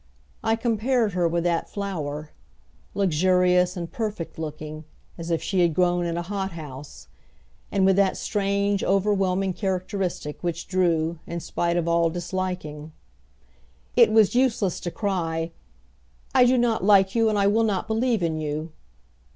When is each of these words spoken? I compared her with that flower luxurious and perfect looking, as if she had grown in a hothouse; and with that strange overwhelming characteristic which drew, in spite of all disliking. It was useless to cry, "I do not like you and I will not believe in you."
I 0.43 0.55
compared 0.55 1.13
her 1.13 1.27
with 1.27 1.43
that 1.43 1.69
flower 1.69 2.31
luxurious 2.95 3.77
and 3.77 3.91
perfect 3.91 4.39
looking, 4.39 4.83
as 5.15 5.29
if 5.29 5.43
she 5.43 5.59
had 5.59 5.75
grown 5.75 6.07
in 6.07 6.17
a 6.17 6.23
hothouse; 6.23 7.07
and 7.71 7.85
with 7.85 7.97
that 7.97 8.17
strange 8.17 8.83
overwhelming 8.83 9.53
characteristic 9.53 10.41
which 10.43 10.67
drew, 10.67 11.19
in 11.27 11.39
spite 11.39 11.77
of 11.77 11.87
all 11.87 12.09
disliking. 12.09 12.93
It 13.95 14.11
was 14.11 14.33
useless 14.33 14.79
to 14.79 14.89
cry, 14.89 15.51
"I 16.33 16.45
do 16.45 16.57
not 16.57 16.83
like 16.83 17.13
you 17.13 17.29
and 17.29 17.37
I 17.37 17.45
will 17.45 17.61
not 17.63 17.87
believe 17.87 18.23
in 18.23 18.39
you." 18.41 18.71